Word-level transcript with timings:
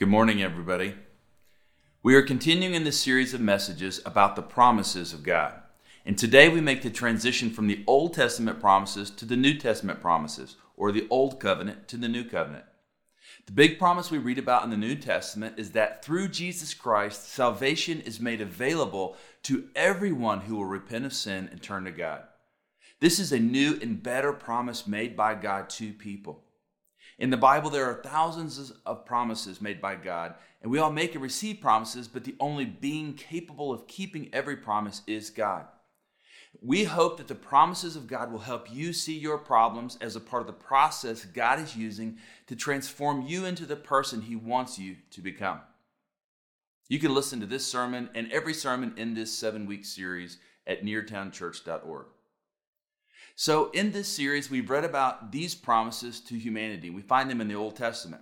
Good 0.00 0.08
morning, 0.08 0.42
everybody. 0.42 0.94
We 2.02 2.14
are 2.14 2.22
continuing 2.22 2.72
in 2.72 2.84
this 2.84 2.98
series 2.98 3.34
of 3.34 3.42
messages 3.42 4.00
about 4.06 4.34
the 4.34 4.40
promises 4.40 5.12
of 5.12 5.22
God. 5.22 5.52
And 6.06 6.16
today 6.16 6.48
we 6.48 6.62
make 6.62 6.80
the 6.80 6.88
transition 6.88 7.50
from 7.50 7.66
the 7.66 7.84
Old 7.86 8.14
Testament 8.14 8.60
promises 8.60 9.10
to 9.10 9.26
the 9.26 9.36
New 9.36 9.58
Testament 9.58 10.00
promises, 10.00 10.56
or 10.74 10.90
the 10.90 11.06
Old 11.10 11.38
Covenant 11.38 11.86
to 11.88 11.98
the 11.98 12.08
New 12.08 12.24
Covenant. 12.24 12.64
The 13.44 13.52
big 13.52 13.78
promise 13.78 14.10
we 14.10 14.16
read 14.16 14.38
about 14.38 14.64
in 14.64 14.70
the 14.70 14.78
New 14.78 14.94
Testament 14.94 15.58
is 15.58 15.72
that 15.72 16.02
through 16.02 16.28
Jesus 16.28 16.72
Christ, 16.72 17.28
salvation 17.28 18.00
is 18.00 18.20
made 18.20 18.40
available 18.40 19.18
to 19.42 19.68
everyone 19.76 20.40
who 20.40 20.56
will 20.56 20.64
repent 20.64 21.04
of 21.04 21.12
sin 21.12 21.46
and 21.52 21.62
turn 21.62 21.84
to 21.84 21.90
God. 21.90 22.22
This 23.00 23.18
is 23.18 23.32
a 23.32 23.38
new 23.38 23.78
and 23.82 24.02
better 24.02 24.32
promise 24.32 24.86
made 24.86 25.14
by 25.14 25.34
God 25.34 25.68
to 25.68 25.92
people. 25.92 26.44
In 27.20 27.28
the 27.28 27.36
Bible, 27.36 27.68
there 27.68 27.84
are 27.84 28.02
thousands 28.02 28.72
of 28.86 29.04
promises 29.04 29.60
made 29.60 29.78
by 29.78 29.94
God, 29.94 30.34
and 30.62 30.72
we 30.72 30.78
all 30.78 30.90
make 30.90 31.12
and 31.12 31.22
receive 31.22 31.60
promises, 31.60 32.08
but 32.08 32.24
the 32.24 32.34
only 32.40 32.64
being 32.64 33.12
capable 33.12 33.70
of 33.70 33.86
keeping 33.86 34.30
every 34.32 34.56
promise 34.56 35.02
is 35.06 35.28
God. 35.28 35.66
We 36.62 36.84
hope 36.84 37.18
that 37.18 37.28
the 37.28 37.34
promises 37.34 37.94
of 37.94 38.06
God 38.06 38.32
will 38.32 38.38
help 38.38 38.72
you 38.72 38.94
see 38.94 39.18
your 39.18 39.36
problems 39.36 39.98
as 40.00 40.16
a 40.16 40.20
part 40.20 40.40
of 40.40 40.46
the 40.46 40.54
process 40.54 41.26
God 41.26 41.60
is 41.60 41.76
using 41.76 42.16
to 42.46 42.56
transform 42.56 43.26
you 43.26 43.44
into 43.44 43.66
the 43.66 43.76
person 43.76 44.22
He 44.22 44.34
wants 44.34 44.78
you 44.78 44.96
to 45.10 45.20
become. 45.20 45.60
You 46.88 46.98
can 46.98 47.14
listen 47.14 47.38
to 47.40 47.46
this 47.46 47.66
sermon 47.66 48.08
and 48.14 48.32
every 48.32 48.54
sermon 48.54 48.94
in 48.96 49.12
this 49.12 49.30
seven 49.30 49.66
week 49.66 49.84
series 49.84 50.38
at 50.66 50.84
neartownchurch.org. 50.84 52.06
So, 53.40 53.70
in 53.70 53.90
this 53.90 54.06
series, 54.06 54.50
we've 54.50 54.68
read 54.68 54.84
about 54.84 55.32
these 55.32 55.54
promises 55.54 56.20
to 56.24 56.38
humanity. 56.38 56.90
We 56.90 57.00
find 57.00 57.30
them 57.30 57.40
in 57.40 57.48
the 57.48 57.54
Old 57.54 57.74
Testament. 57.74 58.20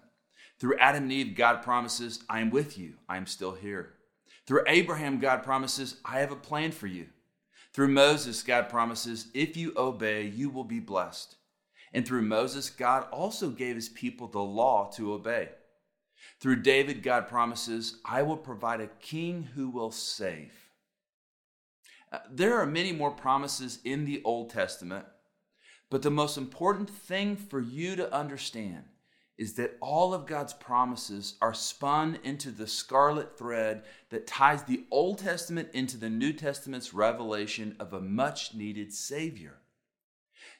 Through 0.61 0.79
Adam 0.79 1.03
and 1.03 1.13
Eve, 1.13 1.35
God 1.35 1.61
promises, 1.61 2.23
I 2.31 2.39
am 2.39 2.51
with 2.51 2.79
you, 2.79 2.95
I 3.09 3.17
am 3.17 3.27
still 3.27 3.51
here. 3.51 3.95
Through 4.47 4.63
Abraham, 4.69 5.19
God 5.19 5.43
promises, 5.43 5.97
I 6.05 6.21
have 6.21 6.31
a 6.31 6.37
plan 6.37 6.71
for 6.71 6.87
you. 6.87 7.09
Through 7.73 7.89
Moses, 7.89 8.45
God 8.45 8.69
promises, 8.69 9.27
if 9.35 9.57
you 9.57 9.73
obey, 9.77 10.23
you 10.23 10.51
will 10.51 10.63
be 10.63 10.79
blessed. 10.79 11.35
And 11.93 12.07
through 12.07 12.23
Moses, 12.23 12.71
God 12.71 13.09
also 13.11 13.51
gave 13.51 13.75
his 13.75 13.89
people 13.89 14.29
the 14.29 14.39
law 14.39 14.89
to 14.95 15.15
obey. 15.15 15.49
Through 16.39 16.63
David, 16.63 17.03
God 17.03 17.27
promises, 17.27 17.97
I 18.05 18.23
will 18.23 18.37
provide 18.37 18.81
a 18.81 18.87
king 19.01 19.49
who 19.57 19.69
will 19.69 19.91
save. 19.91 20.53
Uh, 22.11 22.19
there 22.31 22.59
are 22.59 22.67
many 22.67 22.93
more 22.93 23.11
promises 23.11 23.81
in 23.85 24.05
the 24.05 24.23
Old 24.25 24.51
Testament, 24.51 25.05
but 25.91 26.03
the 26.03 26.11
most 26.11 26.37
important 26.37 26.91
thing 26.91 27.37
for 27.37 27.61
you 27.61 27.97
to 27.97 28.13
understand 28.13 28.85
is 29.39 29.55
that 29.55 29.77
all 29.81 30.13
of 30.13 30.27
God's 30.27 30.53
promises 30.53 31.35
are 31.41 31.55
spun 31.55 32.19
into 32.25 32.51
the 32.51 32.67
scarlet 32.67 33.39
thread 33.39 33.85
that 34.11 34.27
ties 34.27 34.65
the 34.65 34.85
Old 34.91 35.19
Testament 35.19 35.69
into 35.73 35.97
the 35.97 36.11
New 36.11 36.33
Testament's 36.33 36.93
revelation 36.93 37.77
of 37.79 37.93
a 37.93 38.01
much 38.01 38.53
needed 38.55 38.93
Savior. 38.93 39.59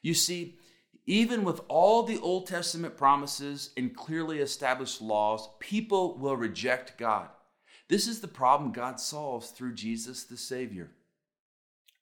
You 0.01 0.15
see, 0.15 0.59
even 1.07 1.43
with 1.43 1.61
all 1.69 2.05
the 2.05 2.21
Old 2.21 2.47
Testament 2.47 2.97
promises 2.97 3.71
and 3.77 3.97
clearly 3.97 4.39
established 4.39 5.03
laws, 5.03 5.49
people 5.59 6.17
will 6.17 6.37
reject 6.37 6.99
God. 6.99 7.29
This 7.89 8.07
is 8.07 8.21
the 8.21 8.29
problem 8.29 8.73
God 8.73 9.01
solves 9.01 9.51
through 9.51 9.75
Jesus 9.75 10.25
the 10.25 10.37
Savior. 10.37 10.91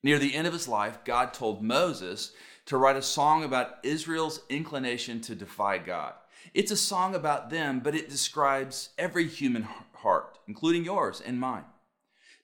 Near 0.03 0.19
the 0.19 0.35
end 0.35 0.45
of 0.45 0.53
his 0.53 0.67
life, 0.67 0.99
God 1.05 1.33
told 1.33 1.63
Moses 1.63 2.33
to 2.67 2.77
write 2.77 2.97
a 2.97 3.01
song 3.01 3.43
about 3.43 3.77
Israel's 3.83 4.41
inclination 4.49 5.21
to 5.21 5.35
defy 5.35 5.77
God. 5.77 6.13
It's 6.53 6.71
a 6.71 6.77
song 6.77 7.15
about 7.15 7.49
them, 7.49 7.79
but 7.79 7.95
it 7.95 8.09
describes 8.09 8.89
every 8.97 9.25
human 9.25 9.65
heart, 9.93 10.37
including 10.47 10.83
yours 10.83 11.21
and 11.25 11.39
mine. 11.39 11.63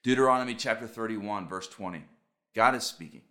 Deuteronomy 0.02 0.56
chapter 0.56 0.88
31, 0.88 1.48
verse 1.48 1.68
20. 1.68 2.06
God 2.56 2.74
is 2.74 2.84
speaking. 2.84 3.24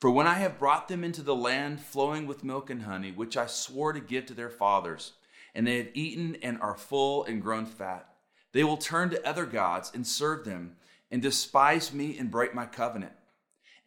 For 0.00 0.10
when 0.10 0.26
I 0.26 0.34
have 0.34 0.58
brought 0.58 0.88
them 0.88 1.04
into 1.04 1.22
the 1.22 1.36
land 1.36 1.80
flowing 1.80 2.26
with 2.26 2.44
milk 2.44 2.70
and 2.70 2.82
honey, 2.82 3.12
which 3.12 3.36
I 3.36 3.46
swore 3.46 3.92
to 3.92 4.00
give 4.00 4.24
to 4.26 4.34
their 4.34 4.50
fathers, 4.50 5.12
and 5.54 5.66
they 5.66 5.76
have 5.76 5.90
eaten 5.92 6.36
and 6.42 6.58
are 6.62 6.76
full 6.76 7.24
and 7.24 7.42
grown 7.42 7.66
fat, 7.66 8.08
they 8.52 8.64
will 8.64 8.76
turn 8.78 9.10
to 9.10 9.28
other 9.28 9.44
gods 9.44 9.90
and 9.94 10.06
serve 10.06 10.46
them, 10.46 10.76
and 11.10 11.20
despise 11.20 11.92
me 11.92 12.16
and 12.16 12.30
break 12.30 12.54
my 12.54 12.64
covenant. 12.64 13.12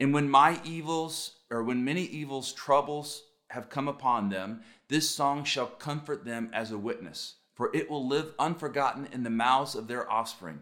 And 0.01 0.16
when 0.16 0.31
my 0.31 0.59
evils, 0.63 1.34
or 1.51 1.62
when 1.62 1.85
many 1.85 2.01
evils, 2.01 2.53
troubles 2.53 3.22
have 3.51 3.69
come 3.69 3.88
upon 3.88 4.29
them, 4.29 4.62
this 4.89 5.07
song 5.07 5.44
shall 5.44 5.67
comfort 5.67 6.25
them 6.25 6.50
as 6.53 6.72
a 6.72 6.78
witness, 6.79 7.35
for 7.53 7.69
it 7.75 7.88
will 7.88 8.07
live 8.07 8.34
unforgotten 8.39 9.07
in 9.12 9.22
the 9.22 9.29
mouths 9.29 9.75
of 9.75 9.88
their 9.88 10.12
offspring. 10.12 10.62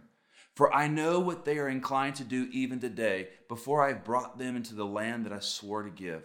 For 0.57 0.73
I 0.73 0.89
know 0.89 1.21
what 1.21 1.45
they 1.45 1.57
are 1.57 1.69
inclined 1.69 2.15
to 2.15 2.25
do 2.25 2.49
even 2.51 2.81
today, 2.81 3.29
before 3.47 3.81
I 3.81 3.93
have 3.93 4.03
brought 4.03 4.37
them 4.37 4.57
into 4.57 4.75
the 4.75 4.85
land 4.85 5.25
that 5.25 5.31
I 5.31 5.39
swore 5.39 5.83
to 5.83 5.89
give. 5.89 6.23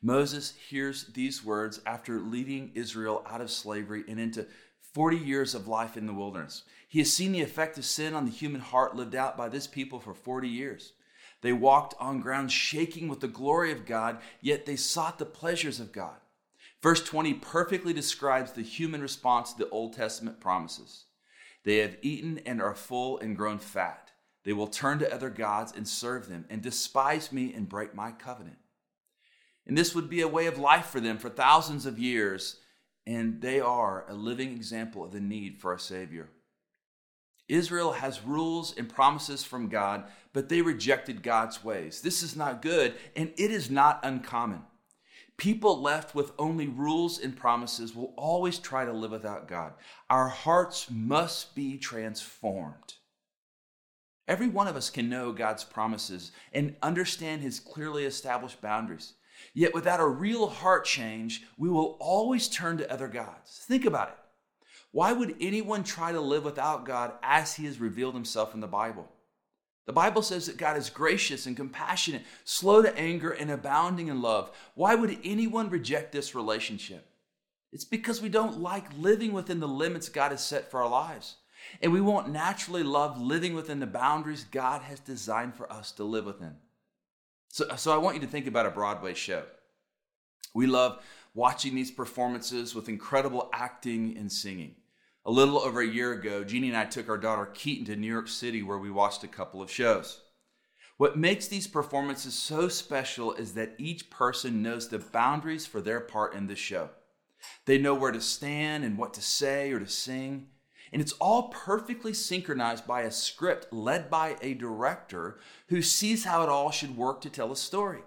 Moses 0.00 0.54
hears 0.70 1.08
these 1.08 1.44
words 1.44 1.78
after 1.84 2.20
leading 2.20 2.72
Israel 2.74 3.22
out 3.28 3.42
of 3.42 3.50
slavery 3.50 4.02
and 4.08 4.18
into 4.18 4.46
40 4.94 5.18
years 5.18 5.54
of 5.54 5.68
life 5.68 5.98
in 5.98 6.06
the 6.06 6.14
wilderness. 6.14 6.62
He 6.88 7.00
has 7.00 7.12
seen 7.12 7.32
the 7.32 7.42
effect 7.42 7.76
of 7.76 7.84
sin 7.84 8.14
on 8.14 8.24
the 8.24 8.30
human 8.30 8.62
heart 8.62 8.96
lived 8.96 9.14
out 9.14 9.36
by 9.36 9.50
this 9.50 9.66
people 9.66 10.00
for 10.00 10.14
40 10.14 10.48
years. 10.48 10.94
They 11.44 11.52
walked 11.52 11.92
on 12.00 12.22
ground 12.22 12.50
shaking 12.50 13.06
with 13.06 13.20
the 13.20 13.28
glory 13.28 13.70
of 13.70 13.84
God, 13.84 14.16
yet 14.40 14.64
they 14.64 14.76
sought 14.76 15.18
the 15.18 15.26
pleasures 15.26 15.78
of 15.78 15.92
God. 15.92 16.16
Verse 16.82 17.04
20 17.04 17.34
perfectly 17.34 17.92
describes 17.92 18.52
the 18.52 18.62
human 18.62 19.02
response 19.02 19.52
to 19.52 19.58
the 19.58 19.68
Old 19.68 19.92
Testament 19.92 20.40
promises. 20.40 21.04
They 21.64 21.76
have 21.80 21.98
eaten 22.00 22.40
and 22.46 22.62
are 22.62 22.74
full 22.74 23.18
and 23.18 23.36
grown 23.36 23.58
fat. 23.58 24.10
They 24.44 24.54
will 24.54 24.68
turn 24.68 25.00
to 25.00 25.14
other 25.14 25.28
gods 25.28 25.70
and 25.76 25.86
serve 25.86 26.30
them, 26.30 26.46
and 26.48 26.62
despise 26.62 27.30
me 27.30 27.52
and 27.52 27.68
break 27.68 27.94
my 27.94 28.12
covenant. 28.12 28.56
And 29.66 29.76
this 29.76 29.94
would 29.94 30.08
be 30.08 30.22
a 30.22 30.28
way 30.28 30.46
of 30.46 30.56
life 30.56 30.86
for 30.86 31.00
them 31.00 31.18
for 31.18 31.28
thousands 31.28 31.84
of 31.84 31.98
years, 31.98 32.60
and 33.06 33.42
they 33.42 33.60
are 33.60 34.06
a 34.08 34.14
living 34.14 34.52
example 34.52 35.04
of 35.04 35.12
the 35.12 35.20
need 35.20 35.60
for 35.60 35.74
a 35.74 35.78
Savior. 35.78 36.30
Israel 37.48 37.92
has 37.92 38.24
rules 38.24 38.74
and 38.76 38.88
promises 38.88 39.44
from 39.44 39.68
God, 39.68 40.04
but 40.32 40.48
they 40.48 40.62
rejected 40.62 41.22
God's 41.22 41.62
ways. 41.62 42.00
This 42.00 42.22
is 42.22 42.36
not 42.36 42.62
good, 42.62 42.94
and 43.14 43.32
it 43.36 43.50
is 43.50 43.70
not 43.70 44.00
uncommon. 44.02 44.62
People 45.36 45.82
left 45.82 46.14
with 46.14 46.32
only 46.38 46.68
rules 46.68 47.18
and 47.18 47.36
promises 47.36 47.94
will 47.94 48.14
always 48.16 48.58
try 48.58 48.84
to 48.84 48.92
live 48.92 49.10
without 49.10 49.48
God. 49.48 49.72
Our 50.08 50.28
hearts 50.28 50.88
must 50.90 51.54
be 51.54 51.76
transformed. 51.76 52.94
Every 54.26 54.48
one 54.48 54.68
of 54.68 54.76
us 54.76 54.90
can 54.90 55.10
know 55.10 55.32
God's 55.32 55.64
promises 55.64 56.32
and 56.52 56.76
understand 56.82 57.42
his 57.42 57.60
clearly 57.60 58.04
established 58.04 58.62
boundaries. 58.62 59.14
Yet 59.52 59.74
without 59.74 60.00
a 60.00 60.06
real 60.06 60.46
heart 60.46 60.84
change, 60.84 61.44
we 61.58 61.68
will 61.68 61.98
always 62.00 62.48
turn 62.48 62.78
to 62.78 62.90
other 62.90 63.08
gods. 63.08 63.64
Think 63.66 63.84
about 63.84 64.08
it. 64.08 64.16
Why 64.94 65.12
would 65.12 65.34
anyone 65.40 65.82
try 65.82 66.12
to 66.12 66.20
live 66.20 66.44
without 66.44 66.86
God 66.86 67.14
as 67.20 67.56
he 67.56 67.64
has 67.64 67.80
revealed 67.80 68.14
himself 68.14 68.54
in 68.54 68.60
the 68.60 68.68
Bible? 68.68 69.10
The 69.86 69.92
Bible 69.92 70.22
says 70.22 70.46
that 70.46 70.56
God 70.56 70.76
is 70.76 70.88
gracious 70.88 71.46
and 71.46 71.56
compassionate, 71.56 72.22
slow 72.44 72.80
to 72.80 72.96
anger, 72.96 73.32
and 73.32 73.50
abounding 73.50 74.06
in 74.06 74.22
love. 74.22 74.52
Why 74.76 74.94
would 74.94 75.18
anyone 75.24 75.68
reject 75.68 76.12
this 76.12 76.36
relationship? 76.36 77.08
It's 77.72 77.84
because 77.84 78.22
we 78.22 78.28
don't 78.28 78.60
like 78.60 78.96
living 78.96 79.32
within 79.32 79.58
the 79.58 79.66
limits 79.66 80.08
God 80.08 80.30
has 80.30 80.46
set 80.46 80.70
for 80.70 80.80
our 80.80 80.88
lives. 80.88 81.38
And 81.82 81.92
we 81.92 82.00
won't 82.00 82.30
naturally 82.30 82.84
love 82.84 83.20
living 83.20 83.54
within 83.54 83.80
the 83.80 83.88
boundaries 83.88 84.44
God 84.44 84.82
has 84.82 85.00
designed 85.00 85.56
for 85.56 85.70
us 85.72 85.90
to 85.90 86.04
live 86.04 86.26
within. 86.26 86.54
So, 87.48 87.64
so 87.74 87.92
I 87.92 87.96
want 87.98 88.14
you 88.14 88.20
to 88.20 88.28
think 88.28 88.46
about 88.46 88.66
a 88.66 88.70
Broadway 88.70 89.14
show. 89.14 89.42
We 90.54 90.68
love 90.68 91.02
watching 91.34 91.74
these 91.74 91.90
performances 91.90 92.76
with 92.76 92.88
incredible 92.88 93.50
acting 93.52 94.16
and 94.16 94.30
singing. 94.30 94.76
A 95.26 95.30
little 95.30 95.58
over 95.58 95.80
a 95.80 95.86
year 95.86 96.12
ago, 96.12 96.44
Jeannie 96.44 96.68
and 96.68 96.76
I 96.76 96.84
took 96.84 97.08
our 97.08 97.16
daughter 97.16 97.46
Keaton 97.46 97.86
to 97.86 97.96
New 97.96 98.12
York 98.12 98.28
City 98.28 98.62
where 98.62 98.76
we 98.76 98.90
watched 98.90 99.24
a 99.24 99.28
couple 99.28 99.62
of 99.62 99.70
shows. 99.70 100.20
What 100.98 101.16
makes 101.16 101.48
these 101.48 101.66
performances 101.66 102.34
so 102.34 102.68
special 102.68 103.32
is 103.32 103.54
that 103.54 103.74
each 103.78 104.10
person 104.10 104.62
knows 104.62 104.88
the 104.88 104.98
boundaries 104.98 105.64
for 105.64 105.80
their 105.80 106.00
part 106.00 106.34
in 106.34 106.46
the 106.46 106.54
show. 106.54 106.90
They 107.64 107.78
know 107.78 107.94
where 107.94 108.12
to 108.12 108.20
stand 108.20 108.84
and 108.84 108.98
what 108.98 109.14
to 109.14 109.22
say 109.22 109.72
or 109.72 109.78
to 109.78 109.88
sing. 109.88 110.48
And 110.92 111.00
it's 111.00 111.12
all 111.12 111.44
perfectly 111.44 112.12
synchronized 112.12 112.86
by 112.86 113.00
a 113.00 113.10
script 113.10 113.72
led 113.72 114.10
by 114.10 114.36
a 114.42 114.52
director 114.52 115.38
who 115.68 115.80
sees 115.80 116.24
how 116.24 116.42
it 116.42 116.50
all 116.50 116.70
should 116.70 116.98
work 116.98 117.22
to 117.22 117.30
tell 117.30 117.50
a 117.50 117.56
story. 117.56 118.02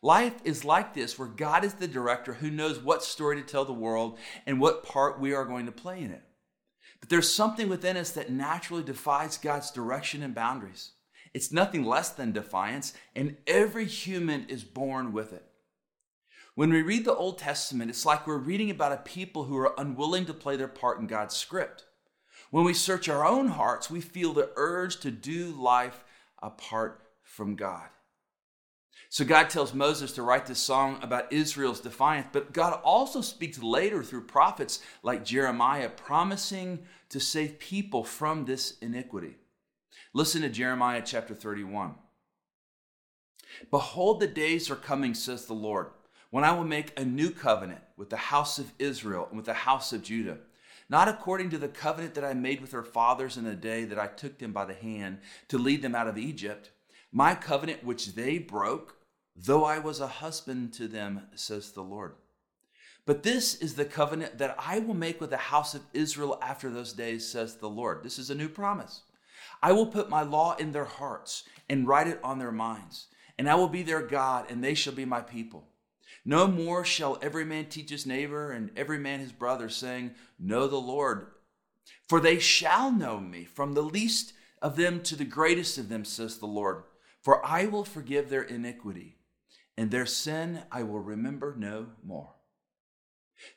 Life 0.00 0.40
is 0.44 0.64
like 0.64 0.94
this, 0.94 1.18
where 1.18 1.28
God 1.28 1.64
is 1.64 1.74
the 1.74 1.86
director 1.86 2.32
who 2.32 2.50
knows 2.50 2.80
what 2.80 3.04
story 3.04 3.36
to 3.36 3.46
tell 3.46 3.66
the 3.66 3.74
world 3.74 4.16
and 4.46 4.58
what 4.58 4.82
part 4.82 5.20
we 5.20 5.34
are 5.34 5.44
going 5.44 5.66
to 5.66 5.72
play 5.72 6.02
in 6.02 6.12
it. 6.12 6.22
But 7.00 7.08
there's 7.08 7.32
something 7.32 7.68
within 7.68 7.96
us 7.96 8.10
that 8.12 8.30
naturally 8.30 8.82
defies 8.82 9.38
God's 9.38 9.70
direction 9.70 10.22
and 10.22 10.34
boundaries. 10.34 10.92
It's 11.32 11.52
nothing 11.52 11.84
less 11.84 12.10
than 12.10 12.32
defiance, 12.32 12.92
and 13.14 13.36
every 13.46 13.86
human 13.86 14.46
is 14.48 14.64
born 14.64 15.12
with 15.12 15.32
it. 15.32 15.44
When 16.54 16.72
we 16.72 16.82
read 16.82 17.04
the 17.04 17.14
Old 17.14 17.38
Testament, 17.38 17.90
it's 17.90 18.04
like 18.04 18.26
we're 18.26 18.36
reading 18.36 18.70
about 18.70 18.92
a 18.92 18.96
people 18.98 19.44
who 19.44 19.56
are 19.56 19.74
unwilling 19.78 20.26
to 20.26 20.34
play 20.34 20.56
their 20.56 20.68
part 20.68 20.98
in 20.98 21.06
God's 21.06 21.36
script. 21.36 21.84
When 22.50 22.64
we 22.64 22.74
search 22.74 23.08
our 23.08 23.24
own 23.24 23.48
hearts, 23.48 23.88
we 23.88 24.00
feel 24.00 24.32
the 24.32 24.50
urge 24.56 24.98
to 25.00 25.10
do 25.10 25.52
life 25.52 26.04
apart 26.42 27.02
from 27.22 27.54
God. 27.54 27.88
So 29.12 29.24
God 29.24 29.50
tells 29.50 29.74
Moses 29.74 30.12
to 30.12 30.22
write 30.22 30.46
this 30.46 30.60
song 30.60 31.00
about 31.02 31.32
Israel's 31.32 31.80
defiance, 31.80 32.28
but 32.30 32.52
God 32.52 32.80
also 32.84 33.20
speaks 33.20 33.60
later 33.60 34.04
through 34.04 34.26
prophets 34.26 34.80
like 35.02 35.24
Jeremiah, 35.24 35.88
promising 35.88 36.84
to 37.08 37.18
save 37.18 37.58
people 37.58 38.04
from 38.04 38.44
this 38.44 38.78
iniquity. 38.78 39.34
Listen 40.14 40.42
to 40.42 40.48
Jeremiah 40.48 41.02
chapter 41.04 41.34
31. 41.34 41.96
Behold, 43.72 44.20
the 44.20 44.28
days 44.28 44.70
are 44.70 44.76
coming, 44.76 45.14
says 45.14 45.46
the 45.46 45.54
Lord, 45.54 45.88
when 46.30 46.44
I 46.44 46.52
will 46.52 46.64
make 46.64 46.98
a 46.98 47.04
new 47.04 47.30
covenant 47.30 47.80
with 47.96 48.10
the 48.10 48.16
house 48.16 48.60
of 48.60 48.72
Israel 48.78 49.26
and 49.28 49.36
with 49.36 49.46
the 49.46 49.54
house 49.54 49.92
of 49.92 50.04
Judah 50.04 50.38
not 50.90 51.06
according 51.06 51.48
to 51.48 51.56
the 51.58 51.68
covenant 51.68 52.14
that 52.14 52.24
I 52.24 52.34
made 52.34 52.60
with 52.60 52.72
their 52.72 52.82
fathers 52.82 53.36
in 53.36 53.44
the 53.44 53.54
day 53.54 53.84
that 53.84 53.98
I 53.98 54.08
took 54.08 54.38
them 54.38 54.52
by 54.52 54.64
the 54.64 54.74
hand 54.74 55.18
to 55.46 55.56
lead 55.56 55.82
them 55.82 55.94
out 55.94 56.08
of 56.08 56.18
Egypt, 56.18 56.70
my 57.12 57.36
covenant 57.36 57.84
which 57.84 58.16
they 58.16 58.38
broke, 58.38 58.96
though 59.44 59.64
I 59.64 59.78
was 59.78 60.00
a 60.00 60.06
husband 60.06 60.72
to 60.74 60.88
them, 60.88 61.22
says 61.34 61.72
the 61.72 61.82
Lord. 61.82 62.14
But 63.06 63.22
this 63.22 63.54
is 63.54 63.74
the 63.74 63.84
covenant 63.84 64.38
that 64.38 64.54
I 64.58 64.78
will 64.78 64.94
make 64.94 65.20
with 65.20 65.30
the 65.30 65.36
house 65.36 65.74
of 65.74 65.82
Israel 65.92 66.38
after 66.42 66.70
those 66.70 66.92
days, 66.92 67.26
says 67.26 67.56
the 67.56 67.68
Lord. 67.68 68.02
This 68.02 68.18
is 68.18 68.30
a 68.30 68.34
new 68.34 68.48
promise. 68.48 69.02
I 69.62 69.72
will 69.72 69.86
put 69.86 70.10
my 70.10 70.22
law 70.22 70.56
in 70.56 70.72
their 70.72 70.84
hearts 70.84 71.44
and 71.68 71.88
write 71.88 72.06
it 72.06 72.20
on 72.22 72.38
their 72.38 72.52
minds, 72.52 73.06
and 73.38 73.48
I 73.48 73.54
will 73.54 73.68
be 73.68 73.82
their 73.82 74.02
God, 74.02 74.50
and 74.50 74.62
they 74.62 74.74
shall 74.74 74.92
be 74.92 75.04
my 75.04 75.20
people. 75.20 75.66
No 76.24 76.46
more 76.46 76.84
shall 76.84 77.18
every 77.22 77.44
man 77.44 77.66
teach 77.66 77.90
his 77.90 78.06
neighbor 78.06 78.52
and 78.52 78.70
every 78.76 78.98
man 78.98 79.20
his 79.20 79.32
brother, 79.32 79.68
saying, 79.68 80.12
Know 80.38 80.66
the 80.66 80.80
Lord. 80.80 81.28
For 82.08 82.20
they 82.20 82.38
shall 82.38 82.92
know 82.92 83.18
me, 83.18 83.44
from 83.44 83.72
the 83.72 83.82
least 83.82 84.34
of 84.60 84.76
them 84.76 85.02
to 85.04 85.16
the 85.16 85.24
greatest 85.24 85.78
of 85.78 85.88
them, 85.88 86.04
says 86.04 86.38
the 86.38 86.46
Lord. 86.46 86.82
For 87.22 87.44
I 87.44 87.66
will 87.66 87.84
forgive 87.84 88.28
their 88.28 88.42
iniquity, 88.42 89.16
and 89.80 89.90
their 89.90 90.04
sin 90.04 90.60
I 90.70 90.82
will 90.82 91.00
remember 91.00 91.54
no 91.56 91.86
more. 92.04 92.34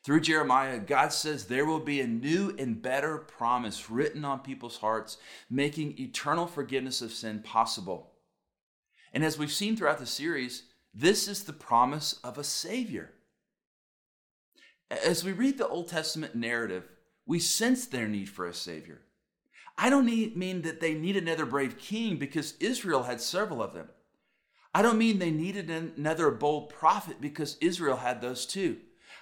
Through 0.05 0.21
Jeremiah, 0.21 0.79
God 0.79 1.11
says 1.11 1.47
there 1.47 1.65
will 1.65 1.81
be 1.81 1.99
a 1.99 2.07
new 2.07 2.55
and 2.57 2.81
better 2.81 3.17
promise 3.17 3.89
written 3.89 4.23
on 4.23 4.39
people's 4.39 4.77
hearts, 4.77 5.17
making 5.49 5.99
eternal 5.99 6.47
forgiveness 6.47 7.01
of 7.01 7.11
sin 7.11 7.41
possible. 7.41 8.13
And 9.11 9.25
as 9.25 9.37
we've 9.37 9.51
seen 9.51 9.75
throughout 9.75 9.99
the 9.99 10.05
series, 10.05 10.63
this 10.93 11.27
is 11.27 11.43
the 11.43 11.51
promise 11.51 12.13
of 12.23 12.37
a 12.37 12.43
Savior. 12.45 13.11
As 14.89 15.25
we 15.25 15.33
read 15.33 15.57
the 15.57 15.67
Old 15.67 15.89
Testament 15.89 16.35
narrative, 16.35 16.87
we 17.25 17.39
sense 17.39 17.85
their 17.85 18.07
need 18.07 18.29
for 18.29 18.47
a 18.47 18.53
Savior. 18.53 19.01
I 19.77 19.89
don't 19.89 20.05
need, 20.05 20.37
mean 20.37 20.61
that 20.61 20.79
they 20.79 20.93
need 20.93 21.17
another 21.17 21.45
brave 21.45 21.77
king 21.77 22.15
because 22.15 22.53
Israel 22.61 23.03
had 23.03 23.19
several 23.19 23.61
of 23.61 23.73
them. 23.73 23.89
I 24.73 24.81
don't 24.81 24.97
mean 24.97 25.19
they 25.19 25.31
needed 25.31 25.69
another 25.69 26.31
bold 26.31 26.69
prophet 26.69 27.17
because 27.21 27.57
Israel 27.61 27.97
had 27.97 28.21
those 28.21 28.45
too. 28.45 28.77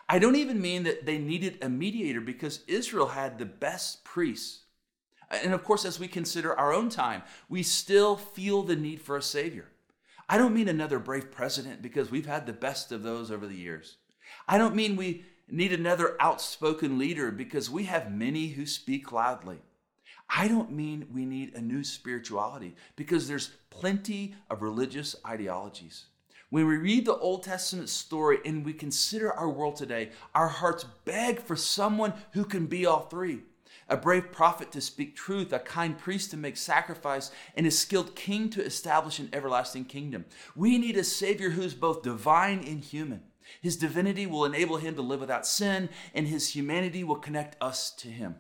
I 0.08 0.20
don't 0.20 0.36
even 0.36 0.62
mean 0.62 0.84
that 0.84 1.06
they 1.06 1.18
needed 1.18 1.58
a 1.62 1.70
mediator 1.70 2.22
because 2.22 2.64
Israel 2.68 3.08
had 3.08 3.38
the 3.38 3.46
best 3.46 4.04
priests. 4.04 4.64
And 5.30 5.54
of 5.54 5.64
course, 5.64 5.86
as 5.86 6.00
we 6.00 6.08
consider 6.08 6.58
our 6.58 6.74
own 6.74 6.90
time, 6.90 7.24
we 7.48 7.64
still 7.64 8.18
feel 8.18 8.64
the 8.64 8.76
need 8.76 9.02
for 9.02 9.16
a 9.16 9.22
Savior. 9.22 9.70
I 10.28 10.38
don't 10.38 10.54
mean 10.54 10.68
another 10.68 11.00
brave 11.00 11.32
president 11.32 11.82
because 11.82 12.12
we've 12.12 12.26
had 12.26 12.46
the 12.46 12.54
best 12.54 12.92
of 12.92 13.04
those 13.04 13.32
over 13.32 13.48
the 13.48 13.56
years. 13.56 13.98
I 14.48 14.58
don't 14.58 14.76
mean 14.76 14.96
we 14.96 15.26
need 15.50 15.74
another 15.74 16.16
outspoken 16.20 16.98
leader 16.98 17.32
because 17.32 17.70
we 17.70 17.84
have 17.86 18.12
many 18.12 18.50
who 18.50 18.66
speak 18.66 19.12
loudly. 19.12 19.60
I 20.34 20.48
don't 20.48 20.72
mean 20.72 21.08
we 21.14 21.26
need 21.26 21.56
a 21.56 21.62
new 21.62 21.84
spirituality 21.84 22.76
because 22.96 23.28
there's 23.28 23.52
plenty 23.70 24.34
of 24.50 24.62
religious 24.62 25.16
ideologies. 25.28 26.06
When 26.50 26.68
we 26.68 26.78
read 26.78 27.06
the 27.06 27.18
Old 27.18 27.44
Testament 27.44 27.90
story 27.90 28.40
and 28.46 28.66
we 28.66 28.74
consider 28.74 29.34
our 29.34 29.50
world 29.50 29.76
today, 29.76 30.12
our 30.34 30.48
hearts 30.48 30.86
beg 31.06 31.42
for 31.42 31.56
someone 31.56 32.14
who 32.32 32.46
can 32.46 32.66
be 32.66 32.86
all 32.86 33.02
three 33.02 33.42
a 33.90 33.98
brave 33.98 34.32
prophet 34.32 34.72
to 34.72 34.80
speak 34.80 35.18
truth, 35.18 35.52
a 35.52 35.60
kind 35.60 35.98
priest 35.98 36.32
to 36.32 36.38
make 36.38 36.56
sacrifice, 36.56 37.30
and 37.56 37.68
a 37.68 37.72
skilled 37.72 38.16
king 38.16 38.50
to 38.50 38.64
establish 38.64 39.20
an 39.20 39.30
everlasting 39.34 39.84
kingdom. 39.84 40.24
We 40.56 40.78
need 40.78 40.96
a 40.96 41.04
Savior 41.04 41.50
who's 41.50 41.74
both 41.74 42.02
divine 42.02 42.64
and 42.66 42.82
human. 42.82 43.24
His 43.62 43.76
divinity 43.76 44.26
will 44.26 44.46
enable 44.46 44.78
him 44.78 44.96
to 44.96 45.02
live 45.02 45.20
without 45.20 45.46
sin, 45.46 45.90
and 46.14 46.26
his 46.26 46.56
humanity 46.56 47.04
will 47.04 47.18
connect 47.18 47.62
us 47.62 47.92
to 47.96 48.08
him. 48.08 48.36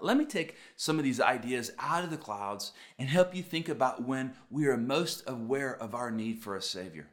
Let 0.00 0.16
me 0.16 0.24
take 0.24 0.56
some 0.74 0.98
of 0.98 1.04
these 1.04 1.20
ideas 1.20 1.70
out 1.78 2.02
of 2.02 2.10
the 2.10 2.16
clouds 2.16 2.72
and 2.98 3.08
help 3.08 3.34
you 3.34 3.42
think 3.42 3.68
about 3.68 4.02
when 4.02 4.34
we 4.50 4.66
are 4.66 4.76
most 4.76 5.22
aware 5.26 5.76
of 5.76 5.94
our 5.94 6.10
need 6.10 6.42
for 6.42 6.56
a 6.56 6.62
Savior. 6.62 7.08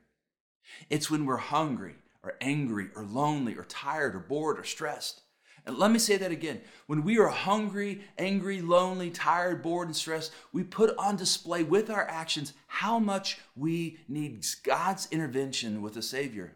It's 0.89 1.09
when 1.11 1.25
we're 1.25 1.37
hungry, 1.37 1.95
or 2.23 2.33
angry, 2.41 2.89
or 2.95 3.03
lonely, 3.03 3.55
or 3.55 3.63
tired, 3.65 4.15
or 4.15 4.19
bored, 4.19 4.59
or 4.59 4.63
stressed. 4.63 5.21
And 5.65 5.77
let 5.77 5.91
me 5.91 5.99
say 5.99 6.17
that 6.17 6.31
again. 6.31 6.61
When 6.87 7.03
we 7.03 7.19
are 7.19 7.27
hungry, 7.27 8.01
angry, 8.17 8.61
lonely, 8.61 9.11
tired, 9.11 9.61
bored, 9.61 9.87
and 9.87 9.95
stressed, 9.95 10.31
we 10.51 10.63
put 10.63 10.97
on 10.97 11.15
display 11.15 11.63
with 11.63 11.89
our 11.89 12.07
actions 12.09 12.53
how 12.67 12.97
much 12.97 13.39
we 13.55 13.99
need 14.07 14.45
God's 14.63 15.07
intervention 15.11 15.81
with 15.81 15.95
a 15.95 16.01
Savior. 16.01 16.53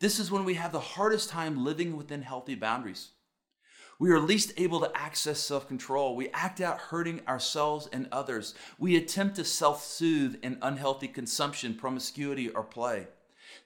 This 0.00 0.18
is 0.18 0.30
when 0.30 0.44
we 0.44 0.54
have 0.54 0.72
the 0.72 0.80
hardest 0.80 1.30
time 1.30 1.64
living 1.64 1.96
within 1.96 2.22
healthy 2.22 2.54
boundaries. 2.54 3.10
We 3.98 4.10
are 4.12 4.20
least 4.20 4.52
able 4.56 4.80
to 4.80 4.92
access 4.96 5.40
self 5.40 5.66
control. 5.68 6.14
We 6.14 6.28
act 6.30 6.60
out 6.60 6.78
hurting 6.78 7.22
ourselves 7.26 7.88
and 7.92 8.08
others. 8.12 8.54
We 8.78 8.96
attempt 8.96 9.36
to 9.36 9.44
self 9.44 9.84
soothe 9.84 10.36
in 10.42 10.58
unhealthy 10.62 11.08
consumption, 11.08 11.74
promiscuity, 11.74 12.48
or 12.50 12.62
play. 12.62 13.08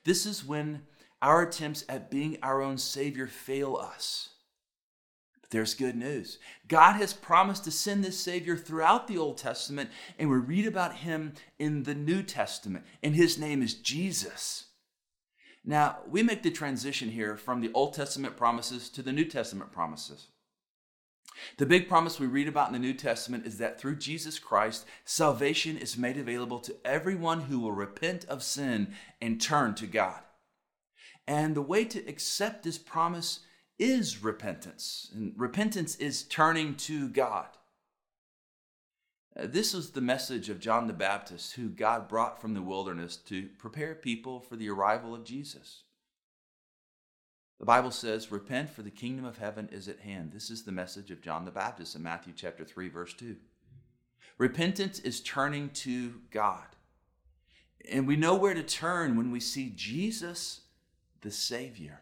This 0.05 0.25
is 0.25 0.45
when 0.45 0.83
our 1.21 1.43
attempts 1.43 1.85
at 1.87 2.11
being 2.11 2.37
our 2.43 2.61
own 2.61 2.77
Savior 2.77 3.27
fail 3.27 3.77
us 3.77 4.29
But 5.41 5.51
there's 5.51 5.73
good 5.75 5.95
news. 5.95 6.39
God 6.67 6.93
has 6.93 7.13
promised 7.13 7.63
to 7.65 7.71
send 7.71 8.03
this 8.03 8.19
Savior 8.19 8.57
throughout 8.57 9.07
the 9.07 9.17
Old 9.17 9.37
Testament, 9.37 9.89
and 10.19 10.29
we 10.29 10.37
read 10.37 10.67
about 10.67 10.95
him 10.97 11.33
in 11.59 11.83
the 11.83 11.95
New 11.95 12.23
Testament, 12.23 12.85
and 13.03 13.15
his 13.15 13.37
name 13.37 13.61
is 13.61 13.75
Jesus. 13.75 14.65
Now, 15.65 15.99
we 16.09 16.23
make 16.23 16.43
the 16.43 16.51
transition 16.51 17.09
here 17.09 17.37
from 17.37 17.61
the 17.61 17.71
Old 17.73 17.93
Testament 17.93 18.35
promises 18.35 18.89
to 18.89 19.01
the 19.01 19.13
New 19.13 19.25
Testament 19.25 19.71
promises. 19.71 20.27
The 21.57 21.65
big 21.65 21.87
promise 21.87 22.19
we 22.19 22.27
read 22.27 22.47
about 22.47 22.67
in 22.67 22.73
the 22.73 22.79
New 22.79 22.93
Testament 22.93 23.45
is 23.45 23.57
that 23.57 23.79
through 23.79 23.95
Jesus 23.95 24.39
Christ, 24.39 24.85
salvation 25.05 25.77
is 25.77 25.97
made 25.97 26.17
available 26.17 26.59
to 26.59 26.75
everyone 26.85 27.41
who 27.41 27.59
will 27.59 27.71
repent 27.71 28.25
of 28.25 28.43
sin 28.43 28.93
and 29.21 29.41
turn 29.41 29.73
to 29.75 29.87
God. 29.87 30.19
And 31.27 31.55
the 31.55 31.61
way 31.61 31.85
to 31.85 32.07
accept 32.07 32.63
this 32.63 32.77
promise 32.77 33.39
is 33.79 34.23
repentance, 34.23 35.09
and 35.13 35.33
repentance 35.35 35.95
is 35.95 36.23
turning 36.23 36.75
to 36.75 37.09
God. 37.09 37.47
Uh, 39.35 39.47
this 39.47 39.73
was 39.73 39.91
the 39.91 40.01
message 40.01 40.49
of 40.49 40.59
John 40.59 40.87
the 40.87 40.93
Baptist, 40.93 41.53
who 41.53 41.69
God 41.69 42.07
brought 42.07 42.39
from 42.39 42.53
the 42.53 42.61
wilderness 42.61 43.17
to 43.17 43.49
prepare 43.57 43.95
people 43.95 44.39
for 44.39 44.55
the 44.55 44.69
arrival 44.69 45.15
of 45.15 45.23
Jesus. 45.23 45.83
The 47.59 47.65
Bible 47.65 47.91
says, 47.91 48.31
Repent, 48.31 48.69
for 48.69 48.83
the 48.83 48.91
kingdom 48.91 49.25
of 49.25 49.37
heaven 49.37 49.69
is 49.71 49.87
at 49.87 50.01
hand. 50.01 50.31
This 50.33 50.49
is 50.49 50.63
the 50.63 50.71
message 50.71 51.09
of 51.09 51.21
John 51.21 51.45
the 51.45 51.51
Baptist 51.51 51.95
in 51.95 52.03
Matthew 52.03 52.33
chapter 52.35 52.63
3, 52.63 52.89
verse 52.89 53.13
2. 53.13 53.37
Repentance 54.37 54.99
is 54.99 55.21
turning 55.21 55.69
to 55.69 56.21
God. 56.29 56.65
And 57.89 58.07
we 58.07 58.15
know 58.15 58.35
where 58.35 58.53
to 58.53 58.63
turn 58.63 59.15
when 59.15 59.31
we 59.31 59.39
see 59.39 59.71
Jesus, 59.75 60.61
the 61.21 61.31
Savior. 61.31 62.01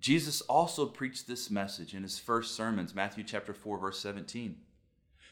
Jesus 0.00 0.40
also 0.42 0.86
preached 0.86 1.26
this 1.26 1.50
message 1.50 1.94
in 1.94 2.02
his 2.02 2.18
first 2.18 2.54
sermons, 2.54 2.94
Matthew 2.94 3.24
chapter 3.24 3.52
4 3.52 3.78
verse 3.78 3.98
17. 3.98 4.56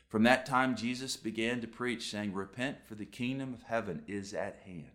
From 0.08 0.22
that 0.22 0.46
time 0.46 0.76
Jesus 0.76 1.16
began 1.16 1.60
to 1.60 1.66
preach 1.66 2.10
saying, 2.10 2.32
"Repent 2.32 2.84
for 2.84 2.94
the 2.94 3.06
kingdom 3.06 3.52
of 3.52 3.64
heaven 3.64 4.04
is 4.06 4.32
at 4.32 4.60
hand." 4.64 4.90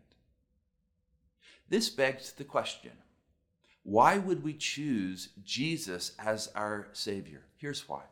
This 1.68 1.90
begs 1.90 2.32
the 2.34 2.44
question, 2.44 2.98
why 3.84 4.18
would 4.18 4.44
we 4.44 4.54
choose 4.54 5.30
Jesus 5.44 6.16
as 6.20 6.50
our 6.50 6.90
savior? 6.94 7.46
Here's 7.56 7.90
why. 7.90 8.04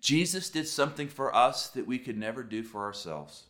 Jesus 0.00 0.48
did 0.50 0.68
something 0.68 1.08
for 1.08 1.34
us 1.34 1.68
that 1.70 1.86
we 1.86 1.98
could 1.98 2.16
never 2.16 2.42
do 2.42 2.62
for 2.62 2.84
ourselves. 2.84 3.46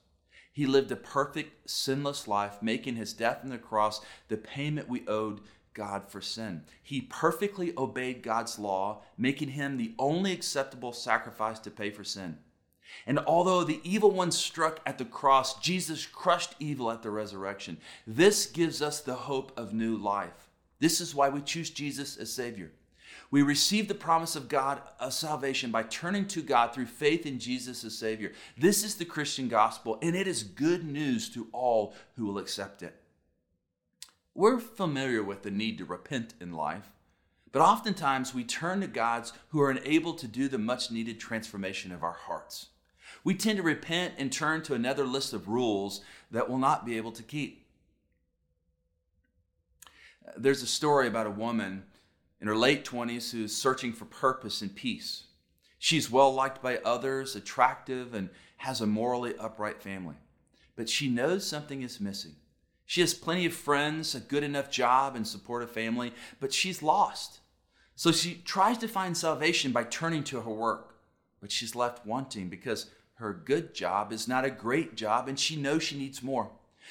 He 0.52 0.66
lived 0.66 0.90
a 0.92 0.96
perfect, 0.96 1.68
sinless 1.68 2.28
life, 2.28 2.62
making 2.62 2.96
his 2.96 3.12
death 3.12 3.40
on 3.42 3.50
the 3.50 3.58
cross 3.58 4.00
the 4.28 4.36
payment 4.36 4.88
we 4.88 5.06
owed 5.06 5.40
God 5.74 6.10
for 6.10 6.20
sin. 6.20 6.64
He 6.82 7.00
perfectly 7.00 7.72
obeyed 7.76 8.22
God's 8.22 8.58
law, 8.58 9.02
making 9.16 9.50
him 9.50 9.76
the 9.76 9.94
only 9.98 10.32
acceptable 10.32 10.92
sacrifice 10.92 11.58
to 11.60 11.70
pay 11.70 11.90
for 11.90 12.04
sin. 12.04 12.38
And 13.06 13.18
although 13.18 13.64
the 13.64 13.80
evil 13.84 14.10
one 14.10 14.30
struck 14.30 14.80
at 14.86 14.98
the 14.98 15.04
cross, 15.04 15.58
Jesus 15.60 16.06
crushed 16.06 16.54
evil 16.58 16.90
at 16.90 17.02
the 17.02 17.10
resurrection. 17.10 17.78
This 18.06 18.46
gives 18.46 18.80
us 18.80 19.00
the 19.00 19.14
hope 19.14 19.52
of 19.56 19.72
new 19.72 19.96
life. 19.96 20.48
This 20.78 21.00
is 21.00 21.14
why 21.14 21.28
we 21.28 21.40
choose 21.40 21.70
Jesus 21.70 22.16
as 22.16 22.32
Savior. 22.32 22.72
We 23.30 23.42
receive 23.42 23.88
the 23.88 23.94
promise 23.94 24.36
of 24.36 24.48
God 24.48 24.82
of 25.00 25.14
salvation 25.14 25.70
by 25.70 25.84
turning 25.84 26.26
to 26.28 26.42
God 26.42 26.74
through 26.74 26.86
faith 26.86 27.24
in 27.24 27.38
Jesus 27.38 27.82
as 27.82 27.96
Savior. 27.96 28.32
This 28.58 28.84
is 28.84 28.96
the 28.96 29.06
Christian 29.06 29.48
gospel, 29.48 29.98
and 30.02 30.14
it 30.14 30.26
is 30.26 30.42
good 30.42 30.84
news 30.84 31.30
to 31.30 31.48
all 31.52 31.94
who 32.16 32.26
will 32.26 32.38
accept 32.38 32.82
it. 32.82 32.94
We're 34.34 34.58
familiar 34.58 35.22
with 35.22 35.42
the 35.42 35.50
need 35.50 35.78
to 35.78 35.84
repent 35.84 36.34
in 36.40 36.52
life, 36.52 36.90
but 37.52 37.62
oftentimes 37.62 38.34
we 38.34 38.44
turn 38.44 38.80
to 38.80 38.86
gods 38.86 39.32
who 39.48 39.60
are 39.60 39.70
unable 39.70 40.14
to 40.14 40.26
do 40.26 40.48
the 40.48 40.58
much 40.58 40.90
needed 40.90 41.18
transformation 41.18 41.92
of 41.92 42.02
our 42.02 42.12
hearts. 42.12 42.68
We 43.24 43.34
tend 43.34 43.58
to 43.58 43.62
repent 43.62 44.14
and 44.18 44.32
turn 44.32 44.62
to 44.62 44.74
another 44.74 45.04
list 45.04 45.32
of 45.32 45.48
rules 45.48 46.00
that 46.30 46.48
we'll 46.48 46.58
not 46.58 46.84
be 46.84 46.96
able 46.96 47.12
to 47.12 47.22
keep. 47.22 47.66
There's 50.36 50.62
a 50.62 50.66
story 50.66 51.06
about 51.06 51.26
a 51.26 51.30
woman 51.30 51.84
in 52.40 52.48
her 52.48 52.56
late 52.56 52.84
20s 52.84 53.30
who's 53.30 53.54
searching 53.54 53.92
for 53.92 54.04
purpose 54.04 54.62
and 54.62 54.74
peace. 54.74 55.24
She's 55.78 56.10
well 56.10 56.32
liked 56.32 56.62
by 56.62 56.78
others, 56.78 57.36
attractive, 57.36 58.14
and 58.14 58.30
has 58.58 58.80
a 58.80 58.86
morally 58.86 59.34
upright 59.38 59.82
family. 59.82 60.16
But 60.76 60.88
she 60.88 61.08
knows 61.08 61.46
something 61.46 61.82
is 61.82 62.00
missing. 62.00 62.36
She 62.86 63.00
has 63.00 63.14
plenty 63.14 63.46
of 63.46 63.52
friends, 63.52 64.14
a 64.14 64.20
good 64.20 64.42
enough 64.42 64.70
job, 64.70 65.16
and 65.16 65.26
support 65.26 65.62
a 65.62 65.66
family, 65.66 66.12
but 66.40 66.52
she's 66.52 66.82
lost. 66.82 67.40
So 67.94 68.12
she 68.12 68.34
tries 68.44 68.78
to 68.78 68.88
find 68.88 69.16
salvation 69.16 69.72
by 69.72 69.84
turning 69.84 70.24
to 70.24 70.40
her 70.40 70.50
work, 70.50 70.96
but 71.40 71.52
she's 71.52 71.74
left 71.74 72.06
wanting 72.06 72.48
because 72.48 72.90
her 73.22 73.32
good 73.32 73.72
job 73.74 74.12
is 74.12 74.28
not 74.28 74.44
a 74.44 74.50
great 74.50 74.96
job 74.96 75.28
and 75.28 75.38
she 75.38 75.56
knows 75.56 75.82
she 75.82 75.96
needs 75.96 76.22
more. 76.22 76.50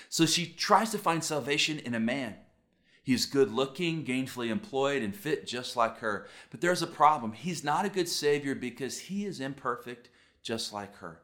So 0.10 0.26
she 0.26 0.48
tries 0.48 0.90
to 0.92 0.98
find 0.98 1.24
salvation 1.24 1.78
in 1.80 1.94
a 1.94 2.00
man. 2.00 2.36
He's 3.04 3.26
good 3.26 3.52
looking, 3.52 4.06
gainfully 4.06 4.50
employed, 4.50 5.02
and 5.02 5.16
fit 5.16 5.46
just 5.46 5.76
like 5.76 5.98
her. 6.00 6.28
But 6.50 6.62
there's 6.62 6.82
a 6.82 6.88
problem. 6.88 7.34
He's 7.34 7.64
not 7.64 7.86
a 7.86 7.90
good 7.90 8.08
Savior 8.08 8.56
because 8.56 9.00
he 9.00 9.26
is 9.26 9.40
imperfect 9.40 10.10
just 10.42 10.72
like 10.72 10.96
her. 10.98 11.20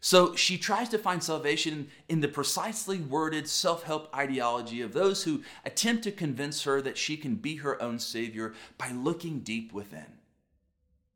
So 0.00 0.34
she 0.36 0.58
tries 0.58 0.90
to 0.90 0.98
find 0.98 1.22
salvation 1.22 1.88
in 2.10 2.20
the 2.20 2.28
precisely 2.28 2.98
worded 2.98 3.48
self 3.48 3.84
help 3.84 4.14
ideology 4.14 4.82
of 4.82 4.92
those 4.92 5.24
who 5.24 5.42
attempt 5.64 6.04
to 6.04 6.12
convince 6.12 6.64
her 6.64 6.82
that 6.82 6.98
she 6.98 7.16
can 7.16 7.36
be 7.36 7.56
her 7.56 7.80
own 7.80 7.98
Savior 7.98 8.52
by 8.76 8.90
looking 8.90 9.40
deep 9.40 9.72
within. 9.72 10.18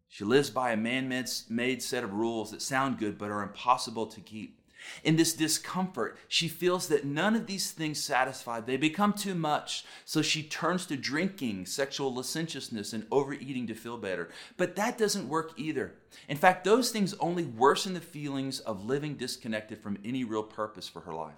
She 0.09 0.25
lives 0.25 0.51
by 0.51 0.73
a 0.73 0.77
man 0.77 1.09
made 1.49 1.83
set 1.83 2.05
of 2.05 2.15
rules 2.15 2.51
that 2.51 2.63
sound 2.63 2.99
good 2.99 3.19
but 3.19 3.31
are 3.31 3.43
impossible 3.43 4.07
to 4.07 4.21
keep. 4.21 4.59
In 5.05 5.17
this 5.17 5.35
discomfort, 5.35 6.17
she 6.29 6.49
feels 6.49 6.89
that 6.89 7.05
none 7.05 7.37
of 7.37 7.47
these 7.47 7.73
things 7.73 8.03
satisfy. 8.03 8.61
They 8.61 8.77
become 8.77 9.13
too 9.13 9.35
much. 9.35 9.85
So 10.05 10.23
she 10.23 10.43
turns 10.43 10.87
to 10.87 10.97
drinking, 10.97 11.67
sexual 11.67 12.15
licentiousness, 12.15 12.93
and 12.93 13.07
overeating 13.11 13.67
to 13.67 13.75
feel 13.75 13.99
better. 13.99 14.31
But 14.57 14.77
that 14.77 14.97
doesn't 14.97 15.29
work 15.29 15.53
either. 15.57 15.95
In 16.29 16.37
fact, 16.37 16.65
those 16.65 16.91
things 16.91 17.15
only 17.15 17.45
worsen 17.45 17.95
the 17.95 18.01
feelings 18.01 18.61
of 18.61 18.85
living 18.85 19.17
disconnected 19.17 19.79
from 19.79 19.99
any 20.05 20.25
real 20.25 20.43
purpose 20.43 20.89
for 20.89 21.01
her 21.01 21.15
life. 21.15 21.35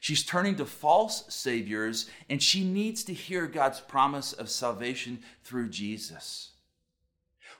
She's 0.00 0.24
turning 0.24 0.56
to 0.56 0.66
false 0.66 1.24
saviors, 1.32 2.10
and 2.28 2.42
she 2.42 2.64
needs 2.64 3.04
to 3.04 3.14
hear 3.14 3.46
God's 3.46 3.80
promise 3.80 4.32
of 4.32 4.50
salvation 4.50 5.20
through 5.44 5.70
Jesus. 5.70 6.50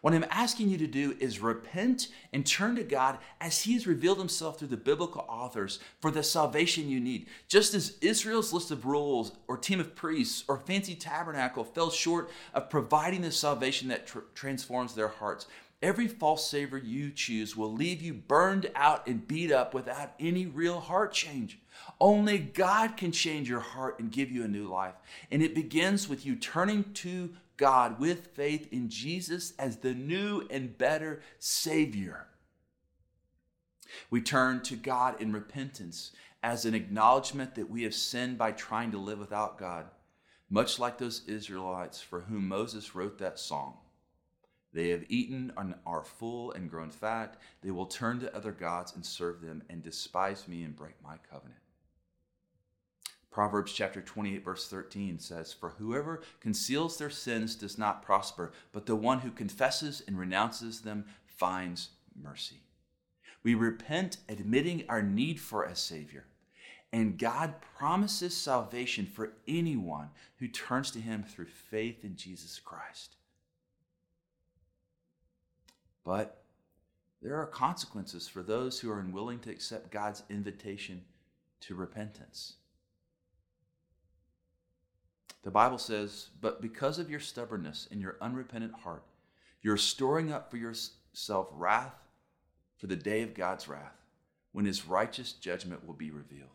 What 0.01 0.15
I'm 0.15 0.27
asking 0.31 0.69
you 0.69 0.79
to 0.79 0.87
do 0.87 1.17
is 1.19 1.41
repent 1.41 2.09
and 2.33 2.47
turn 2.47 2.77
to 2.77 2.85
God 2.85 3.19
as 3.41 3.63
He 3.63 3.75
has 3.75 3.87
revealed 3.87 4.19
Himself 4.19 4.59
through 4.59 4.69
the 4.69 4.77
biblical 4.77 5.25
authors 5.29 5.79
for 6.01 6.11
the 6.11 6.23
salvation 6.23 6.89
you 6.89 7.01
need. 7.01 7.27
Just 7.49 7.75
as 7.75 7.97
Israel's 8.01 8.53
list 8.53 8.71
of 8.71 8.87
rules, 8.87 9.33
or 9.49 9.57
team 9.57 9.81
of 9.81 9.95
priests, 9.95 10.45
or 10.49 10.59
fancy 10.59 10.95
tabernacle 10.95 11.65
fell 11.65 11.91
short 11.91 12.31
of 12.55 12.71
providing 12.71 13.23
the 13.23 13.33
salvation 13.33 13.89
that 13.89 14.07
tr- 14.07 14.21
transforms 14.35 14.95
their 14.95 15.09
hearts, 15.09 15.47
every 15.83 16.09
false 16.09 16.49
savior 16.49 16.79
you 16.79 17.11
choose 17.11 17.57
will 17.57 17.73
leave 17.73 18.03
you 18.03 18.15
burned 18.15 18.71
out 18.75 19.07
and 19.07 19.27
beat 19.27 19.53
up 19.53 19.75
without 19.75 20.13
any 20.19 20.47
real 20.47 20.81
heart 20.81 21.13
change. 21.13 21.59
Only 22.01 22.39
God 22.39 22.97
can 22.97 23.13
change 23.13 23.49
your 23.49 23.61
heart 23.61 23.99
and 23.99 24.11
give 24.11 24.31
you 24.31 24.45
a 24.45 24.49
new 24.49 24.69
life. 24.69 24.95
And 25.31 25.43
it 25.43 25.55
begins 25.55 26.09
with 26.09 26.27
you 26.27 26.37
turning 26.37 26.85
to 26.95 27.31
God 27.57 27.99
with 27.99 28.29
faith 28.29 28.69
in 28.73 28.89
Jesus 28.89 29.53
as 29.59 29.79
the 29.79 29.95
new 29.95 30.47
and 30.51 30.77
better 30.77 31.23
Savior. 31.39 32.27
We 34.11 34.21
turn 34.21 34.63
to 34.63 34.77
God 34.77 35.21
in 35.21 35.33
repentance 35.33 36.13
as 36.43 36.65
an 36.65 36.75
acknowledgement 36.75 37.55
that 37.55 37.71
we 37.71 37.83
have 37.85 37.95
sinned 37.95 38.39
by 38.39 38.53
trying 38.53 38.93
to 38.93 38.99
live 38.99 39.19
without 39.19 39.59
God, 39.59 39.87
much 40.51 40.79
like 40.79 40.99
those 40.99 41.23
Israelites 41.27 42.01
for 42.01 42.21
whom 42.21 42.49
Moses 42.49 42.95
wrote 42.95 43.19
that 43.19 43.39
song. 43.39 43.79
They 44.73 44.91
have 44.91 45.05
eaten 45.09 45.53
and 45.57 45.75
are 45.87 46.05
full 46.05 46.53
and 46.53 46.69
grown 46.69 46.91
fat. 46.91 47.41
They 47.63 47.71
will 47.71 47.87
turn 47.87 48.21
to 48.21 48.37
other 48.37 48.53
gods 48.53 48.95
and 48.95 49.05
serve 49.05 49.41
them 49.41 49.63
and 49.71 49.83
despise 49.83 50.47
me 50.47 50.65
and 50.65 50.77
break 50.77 50.95
my 51.03 51.17
covenant. 51.31 51.61
Proverbs 53.37 53.75
chapter 53.75 54.01
28, 54.01 54.43
verse 54.43 54.67
13 54.67 55.19
says, 55.19 55.53
For 55.53 55.75
whoever 55.77 56.23
conceals 56.41 56.97
their 56.97 57.11
sins 57.11 57.55
does 57.55 57.77
not 57.77 58.03
prosper, 58.03 58.51
but 58.73 58.87
the 58.87 58.97
one 58.97 59.19
who 59.19 59.31
confesses 59.31 60.03
and 60.09 60.19
renounces 60.19 60.81
them 60.81 61.05
finds 61.27 61.91
mercy. 62.19 62.63
We 63.43 63.55
repent, 63.55 64.17
admitting 64.27 64.85
our 64.89 65.03
need 65.03 65.39
for 65.39 65.65
a 65.65 65.77
Savior, 65.77 66.25
and 66.95 67.19
God 67.19 67.57
promises 67.77 68.35
salvation 68.35 69.05
for 69.05 69.35
anyone 69.47 70.09
who 70.39 70.49
turns 70.49 70.91
to 70.93 70.99
Him 70.99 71.23
through 71.23 71.49
faith 71.69 72.07
in 72.07 72.17
Jesus 72.17 72.59
Christ. 72.59 73.17
But 76.05 76.43
there 77.21 77.37
are 77.37 77.47
consequences 77.47 78.29
for 78.29 78.43
those 78.43 78.81
who 78.81 78.91
are 78.91 79.01
unwilling 79.01 79.41
to 79.41 79.51
accept 79.51 79.91
God's 79.91 80.23
invitation 80.31 81.03
to 81.61 81.75
repentance. 81.75 82.55
The 85.47 85.53
Bible 85.53 85.79
says, 85.79 86.31
But 86.41 86.61
because 86.61 86.99
of 86.99 87.09
your 87.09 87.21
stubbornness 87.21 87.87
and 87.93 88.01
your 88.01 88.17
unrepentant 88.21 88.75
heart, 88.75 89.05
you're 89.63 89.77
storing 89.77 90.33
up 90.33 90.51
for 90.51 90.57
yourself 90.57 91.47
wrath 91.53 91.95
for 92.79 92.89
the 92.89 92.97
day 92.97 93.23
of 93.23 93.33
God's 93.33 93.69
wrath, 93.69 93.95
when 94.51 94.65
his 94.65 94.89
righteous 94.89 95.31
judgment 95.31 95.87
will 95.87 95.95
be 95.95 96.11
revealed. 96.11 96.51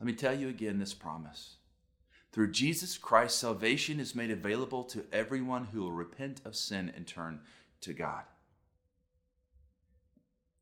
Let 0.00 0.08
me 0.08 0.12
tell 0.12 0.36
you 0.36 0.48
again 0.48 0.80
this 0.80 0.92
promise. 0.92 1.58
Through 2.32 2.50
Jesus 2.50 2.98
Christ, 2.98 3.38
salvation 3.38 4.00
is 4.00 4.16
made 4.16 4.32
available 4.32 4.82
to 4.82 5.04
everyone 5.12 5.66
who 5.66 5.82
will 5.82 5.92
repent 5.92 6.40
of 6.44 6.56
sin 6.56 6.92
and 6.96 7.06
turn 7.06 7.42
to 7.82 7.92
God. 7.92 8.24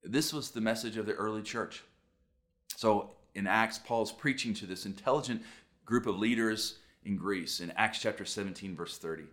This 0.05 0.35
was 0.35 0.51
the 0.51 0.61
message 0.61 0.99
of 0.99 1.07
the 1.07 1.15
early 1.15 1.41
church. 1.41 1.83
So 2.77 3.13
in 3.35 3.47
Acts, 3.47 3.79
Paul's 3.79 4.13
preaching 4.13 4.53
to 4.53 4.67
this 4.67 4.85
intelligent 4.85 5.43
group 5.85 6.07
of 6.07 6.19
leaders 6.19 6.79
in 7.05 7.17
Greece 7.17 7.61
in 7.61 7.71
Acts 7.73 8.01
chapter 8.01 8.25
17, 8.25 8.77
verse 8.77 8.99
30. 8.99 9.25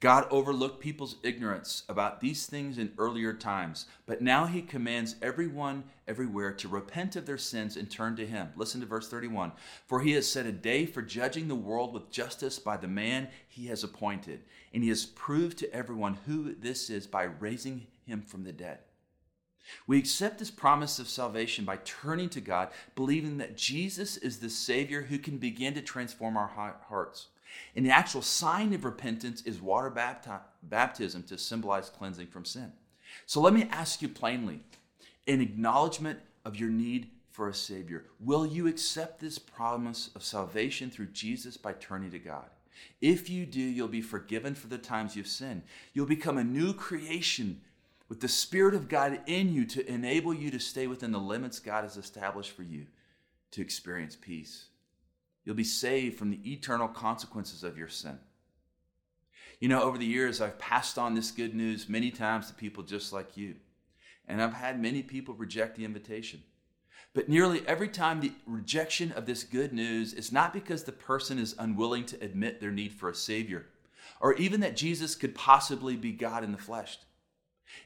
God 0.00 0.28
overlooked 0.30 0.78
people's 0.78 1.16
ignorance 1.24 1.82
about 1.88 2.20
these 2.20 2.46
things 2.46 2.78
in 2.78 2.92
earlier 2.98 3.32
times, 3.32 3.86
but 4.06 4.22
now 4.22 4.46
he 4.46 4.62
commands 4.62 5.16
everyone 5.20 5.82
everywhere 6.06 6.52
to 6.52 6.68
repent 6.68 7.16
of 7.16 7.26
their 7.26 7.36
sins 7.36 7.76
and 7.76 7.90
turn 7.90 8.14
to 8.14 8.26
him. 8.26 8.50
Listen 8.54 8.80
to 8.80 8.86
verse 8.86 9.08
31. 9.08 9.50
For 9.86 10.00
he 10.00 10.12
has 10.12 10.30
set 10.30 10.46
a 10.46 10.52
day 10.52 10.86
for 10.86 11.02
judging 11.02 11.48
the 11.48 11.56
world 11.56 11.92
with 11.92 12.12
justice 12.12 12.60
by 12.60 12.76
the 12.76 12.86
man 12.86 13.26
he 13.48 13.66
has 13.66 13.82
appointed, 13.82 14.44
and 14.72 14.84
he 14.84 14.88
has 14.88 15.04
proved 15.04 15.58
to 15.58 15.74
everyone 15.74 16.18
who 16.26 16.54
this 16.54 16.90
is 16.90 17.08
by 17.08 17.24
raising 17.24 17.88
him 18.06 18.22
from 18.22 18.44
the 18.44 18.52
dead. 18.52 18.78
We 19.86 19.98
accept 19.98 20.38
this 20.38 20.50
promise 20.50 20.98
of 20.98 21.08
salvation 21.08 21.64
by 21.64 21.78
turning 21.84 22.28
to 22.30 22.40
God, 22.40 22.70
believing 22.94 23.38
that 23.38 23.56
Jesus 23.56 24.16
is 24.16 24.38
the 24.38 24.50
Savior 24.50 25.02
who 25.02 25.18
can 25.18 25.38
begin 25.38 25.74
to 25.74 25.82
transform 25.82 26.36
our 26.36 26.78
hearts. 26.88 27.28
And 27.74 27.84
the 27.84 27.90
actual 27.90 28.22
sign 28.22 28.72
of 28.74 28.84
repentance 28.84 29.42
is 29.42 29.60
water 29.60 29.90
baptism 30.62 31.22
to 31.24 31.38
symbolize 31.38 31.90
cleansing 31.90 32.28
from 32.28 32.44
sin. 32.44 32.72
So 33.26 33.40
let 33.40 33.54
me 33.54 33.68
ask 33.70 34.02
you 34.02 34.08
plainly 34.08 34.60
in 35.26 35.40
acknowledgement 35.40 36.20
of 36.44 36.56
your 36.56 36.70
need 36.70 37.10
for 37.30 37.48
a 37.48 37.54
Savior, 37.54 38.04
will 38.18 38.46
you 38.46 38.66
accept 38.66 39.20
this 39.20 39.38
promise 39.38 40.10
of 40.16 40.24
salvation 40.24 40.90
through 40.90 41.06
Jesus 41.06 41.56
by 41.56 41.72
turning 41.74 42.10
to 42.10 42.18
God? 42.18 42.46
If 43.00 43.30
you 43.30 43.46
do, 43.46 43.60
you'll 43.60 43.88
be 43.88 44.00
forgiven 44.00 44.54
for 44.54 44.66
the 44.66 44.78
times 44.78 45.14
you've 45.14 45.26
sinned. 45.26 45.62
You'll 45.94 46.06
become 46.06 46.38
a 46.38 46.44
new 46.44 46.72
creation 46.72 47.60
with 48.08 48.20
the 48.20 48.28
Spirit 48.28 48.74
of 48.74 48.88
God 48.88 49.20
in 49.26 49.52
you 49.52 49.64
to 49.66 49.86
enable 49.90 50.32
you 50.32 50.50
to 50.50 50.58
stay 50.58 50.86
within 50.86 51.12
the 51.12 51.18
limits 51.18 51.58
God 51.58 51.84
has 51.84 51.96
established 51.96 52.52
for 52.52 52.62
you 52.62 52.86
to 53.50 53.60
experience 53.60 54.16
peace. 54.16 54.66
You'll 55.44 55.54
be 55.54 55.64
saved 55.64 56.18
from 56.18 56.30
the 56.30 56.52
eternal 56.52 56.88
consequences 56.88 57.64
of 57.64 57.78
your 57.78 57.88
sin. 57.88 58.18
You 59.60 59.68
know, 59.68 59.82
over 59.82 59.98
the 59.98 60.06
years, 60.06 60.40
I've 60.40 60.58
passed 60.58 60.98
on 60.98 61.14
this 61.14 61.30
good 61.30 61.54
news 61.54 61.88
many 61.88 62.10
times 62.10 62.48
to 62.48 62.54
people 62.54 62.82
just 62.82 63.12
like 63.12 63.36
you. 63.36 63.56
and 64.28 64.42
I've 64.42 64.52
had 64.52 64.80
many 64.80 65.02
people 65.02 65.34
reject 65.34 65.76
the 65.76 65.84
invitation. 65.84 66.42
But 67.14 67.28
nearly 67.28 67.66
every 67.66 67.88
time 67.88 68.20
the 68.20 68.32
rejection 68.46 69.10
of 69.12 69.26
this 69.26 69.42
good 69.42 69.72
news 69.72 70.12
is 70.12 70.30
not 70.30 70.52
because 70.52 70.84
the 70.84 70.92
person 70.92 71.38
is 71.38 71.56
unwilling 71.58 72.04
to 72.06 72.22
admit 72.22 72.60
their 72.60 72.70
need 72.70 72.92
for 72.92 73.08
a 73.08 73.14
Savior, 73.14 73.66
or 74.20 74.34
even 74.34 74.60
that 74.60 74.76
Jesus 74.76 75.14
could 75.14 75.34
possibly 75.34 75.96
be 75.96 76.12
God 76.12 76.44
in 76.44 76.52
the 76.52 76.58
flesh. 76.58 76.98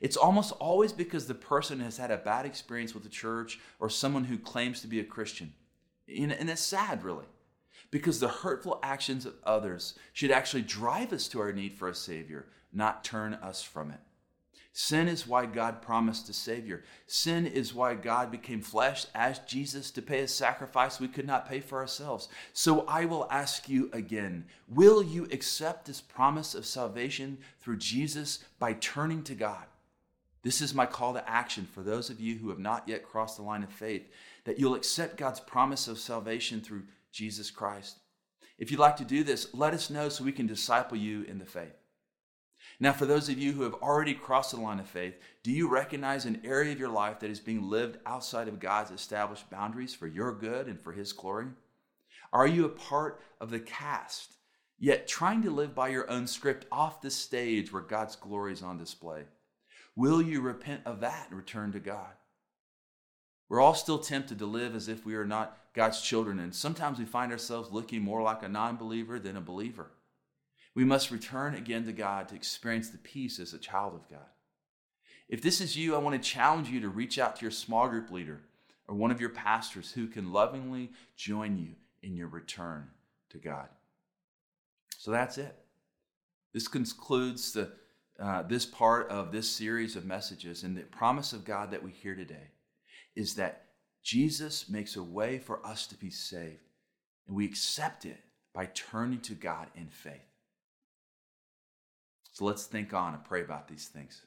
It's 0.01 0.17
almost 0.17 0.53
always 0.53 0.93
because 0.93 1.27
the 1.27 1.35
person 1.35 1.81
has 1.81 1.97
had 1.97 2.11
a 2.11 2.17
bad 2.17 2.47
experience 2.47 2.95
with 2.95 3.03
the 3.03 3.09
church 3.09 3.59
or 3.81 3.89
someone 3.89 4.25
who 4.25 4.39
claims 4.39 4.81
to 4.81 4.87
be 4.87 5.01
a 5.01 5.05
Christian. 5.05 5.55
And 6.09 6.51
it's 6.51 6.61
sad, 6.61 7.05
really, 7.05 7.27
because 7.91 8.21
the 8.21 8.29
hurtful 8.29 8.81
actions 8.83 9.27
of 9.27 9.35
others 9.45 9.95
should 10.13 10.31
actually 10.31 10.63
drive 10.63 11.13
us 11.13 11.29
to 11.29 11.41
our 11.41 11.53
need 11.53 11.73
for 11.73 11.89
a 11.89 11.95
Savior, 11.95 12.47
not 12.73 13.05
turn 13.05 13.35
us 13.35 13.63
from 13.63 13.91
it. 13.91 14.01
Sin 14.75 15.07
is 15.07 15.27
why 15.27 15.45
God 15.45 15.83
promised 15.83 16.31
a 16.31 16.33
Savior. 16.33 16.83
Sin 17.07 17.47
is 17.47 17.75
why 17.75 17.95
God 17.95 18.31
became 18.31 18.63
flesh 18.63 19.05
as 19.15 19.39
Jesus 19.41 19.91
to 19.91 20.01
pay 20.01 20.21
a 20.21 20.29
sacrifice 20.29 20.99
we 20.99 21.09
could 21.09 21.27
not 21.27 21.47
pay 21.47 21.61
for 21.61 21.79
ourselves. 21.79 22.29
So 22.55 22.87
I 22.89 23.05
will 23.05 23.29
ask 23.31 23.69
you 23.69 23.91
again 23.93 24.47
will 24.69 25.03
you 25.03 25.29
accept 25.31 25.85
this 25.85 26.01
promise 26.01 26.55
of 26.55 26.65
salvation 26.65 27.39
through 27.61 27.77
Jesus 27.77 28.39
by 28.59 28.73
turning 28.73 29.23
to 29.25 29.35
God? 29.35 29.67
This 30.43 30.61
is 30.61 30.75
my 30.75 30.87
call 30.87 31.15
to 31.15 31.29
action 31.29 31.67
for 31.73 31.83
those 31.83 32.11
of 32.11 32.21
you 32.21 32.39
who 32.39 32.49
have 32.49 32.59
not 32.59 32.89
yet 32.89 33.05
crossed 33.05 33.37
the 33.37 33.43
line 33.43 33.63
of 33.63 33.71
faith, 33.71 34.03
that 34.45 34.59
you'll 34.59 34.75
accept 34.75 35.17
God's 35.17 35.41
promise 35.41 35.87
of 35.87 35.99
salvation 35.99 36.61
through 36.61 36.83
Jesus 37.13 37.51
Christ. 37.51 37.99
If 38.59 38.71
you'd 38.71 38.81
like 38.81 38.97
to 38.97 39.05
do 39.05 39.23
this, 39.23 39.55
let 39.55 39.75
us 39.75 39.91
know 39.91 40.09
so 40.09 40.25
we 40.25 40.33
can 40.33 40.47
disciple 40.47 40.97
you 40.97 41.23
in 41.23 41.39
the 41.39 41.45
faith. 41.45 41.75
Now, 42.81 42.93
for 42.93 43.07
those 43.07 43.29
of 43.29 43.39
you 43.39 43.53
who 43.53 43.63
have 43.63 43.75
already 43.75 44.15
crossed 44.15 44.53
the 44.53 44.61
line 44.61 44.81
of 44.81 44.89
faith, 44.89 45.15
do 45.43 45.53
you 45.53 45.69
recognize 45.69 46.27
an 46.27 46.41
area 46.45 46.73
of 46.73 46.79
your 46.79 46.89
life 46.89 47.21
that 47.21 47.31
is 47.31 47.41
being 47.41 47.69
lived 47.69 47.99
outside 48.07 48.49
of 48.49 48.61
God's 48.61 48.91
established 48.91 49.51
boundaries 49.51 49.95
for 49.95 50.07
your 50.07 50.33
good 50.33 50.67
and 50.67 50.81
for 50.81 50.93
His 50.93 51.13
glory? 51.13 51.49
Are 52.33 52.47
you 52.47 52.65
a 52.65 52.71
part 52.71 53.21
of 53.41 53.51
the 53.51 53.61
cast, 53.61 54.37
yet 54.79 55.07
trying 55.07 55.43
to 55.43 55.51
live 55.51 55.75
by 55.75 55.89
your 55.89 56.11
own 56.11 56.27
script 56.27 56.67
off 56.73 57.01
the 57.01 57.11
stage 57.11 57.73
where 57.73 57.83
God's 57.83 58.17
glory 58.17 58.53
is 58.53 58.63
on 58.63 58.79
display? 58.79 59.25
Will 59.95 60.23
you 60.23 60.41
repent 60.41 60.83
of 60.87 61.01
that 61.01 61.29
and 61.29 61.37
return 61.37 61.73
to 61.73 61.81
God? 61.81 62.13
We're 63.49 63.61
all 63.61 63.75
still 63.75 63.99
tempted 63.99 64.39
to 64.39 64.47
live 64.47 64.75
as 64.75 64.89
if 64.89 65.05
we 65.05 65.15
are 65.15 65.27
not 65.27 65.59
God's 65.75 66.01
children, 66.01 66.39
and 66.39 66.55
sometimes 66.55 66.99
we 66.99 67.05
find 67.05 67.33
ourselves 67.33 67.71
looking 67.71 68.03
more 68.03 68.23
like 68.23 68.43
a 68.43 68.49
non 68.49 68.77
believer 68.77 69.19
than 69.19 69.37
a 69.37 69.43
believer. 69.43 69.91
We 70.75 70.85
must 70.85 71.11
return 71.11 71.55
again 71.55 71.85
to 71.85 71.93
God 71.93 72.29
to 72.29 72.35
experience 72.35 72.89
the 72.89 72.99
peace 72.99 73.39
as 73.39 73.53
a 73.53 73.59
child 73.59 73.95
of 73.95 74.09
God. 74.09 74.27
If 75.29 75.43
this 75.43 75.61
is 75.61 75.77
you, 75.77 75.95
I 75.95 75.99
want 75.99 76.21
to 76.21 76.29
challenge 76.31 76.71
you 76.71 76.81
to 76.81 76.89
reach 76.89 77.19
out 77.19 77.37
to 77.37 77.43
your 77.43 77.51
small 77.51 77.89
group 77.89 78.11
leader 78.11 78.41
or 78.89 78.95
one 78.95 79.11
of 79.11 79.21
your 79.21 79.31
pastors 79.31 79.93
who 79.93 80.07
can 80.07 80.33
lovingly 80.33 80.91
join 81.17 81.59
you 81.59 81.75
in 82.03 82.17
your 82.17 82.29
return 82.29 82.89
to 83.31 83.39
God. 83.39 83.69
So 84.99 85.11
that's 85.11 85.39
it. 85.39 85.57
This 86.53 86.69
concludes 86.69 87.53
the, 87.53 87.73
uh, 88.23 88.43
this 88.43 88.65
part 88.65 89.09
of 89.09 89.33
this 89.33 89.51
series 89.51 89.97
of 89.97 90.05
messages. 90.05 90.63
And 90.63 90.77
the 90.77 90.83
promise 90.83 91.33
of 91.33 91.45
God 91.45 91.73
that 91.73 91.83
we 91.83 91.91
hear 91.91 92.15
today 92.15 92.53
is 93.17 93.35
that 93.35 93.65
Jesus 94.03 94.69
makes 94.69 94.97
a 94.97 95.03
way 95.03 95.39
for 95.39 95.65
us 95.67 95.87
to 95.89 95.97
be 95.97 96.11
saved, 96.11 96.69
and 97.27 97.37
we 97.37 97.45
accept 97.45 98.05
it 98.05 98.21
by 98.55 98.67
turning 98.67 99.21
to 99.21 99.35
God 99.35 99.69
in 99.75 99.89
faith. 99.89 100.21
So 102.33 102.45
let's 102.45 102.65
think 102.65 102.95
on 102.95 103.15
and 103.15 103.25
pray 103.25 103.43
about 103.43 103.69
these 103.69 103.89
things. 103.89 104.23